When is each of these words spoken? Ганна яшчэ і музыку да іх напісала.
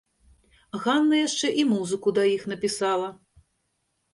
Ганна 0.85 1.19
яшчэ 1.27 1.47
і 1.65 1.65
музыку 1.73 2.15
да 2.19 2.23
іх 2.35 2.49
напісала. 2.55 3.07